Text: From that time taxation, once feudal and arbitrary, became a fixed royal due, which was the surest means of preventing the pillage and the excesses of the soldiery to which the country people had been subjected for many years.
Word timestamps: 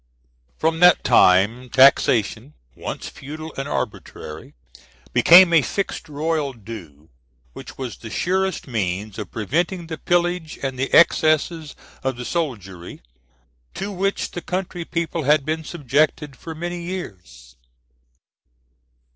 From 0.57 0.79
that 0.79 1.03
time 1.03 1.69
taxation, 1.69 2.55
once 2.75 3.07
feudal 3.07 3.53
and 3.55 3.69
arbitrary, 3.69 4.55
became 5.13 5.53
a 5.53 5.61
fixed 5.61 6.09
royal 6.09 6.53
due, 6.53 7.09
which 7.53 7.77
was 7.77 7.97
the 7.97 8.09
surest 8.09 8.67
means 8.67 9.19
of 9.19 9.29
preventing 9.29 9.85
the 9.85 9.99
pillage 9.99 10.57
and 10.63 10.79
the 10.79 10.91
excesses 10.91 11.75
of 12.01 12.15
the 12.15 12.25
soldiery 12.25 13.03
to 13.75 13.91
which 13.91 14.31
the 14.31 14.41
country 14.41 14.85
people 14.85 15.25
had 15.25 15.45
been 15.45 15.63
subjected 15.63 16.35
for 16.35 16.55
many 16.55 16.81
years. 16.81 17.55